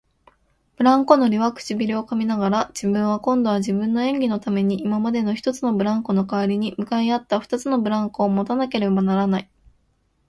[0.77, 9.49] ブランコ乗りは唇をかみながら、自分は今度は自分の演技のために今までの一つのブランコのかわりに向かい合った二つのブランコをもたなければならない、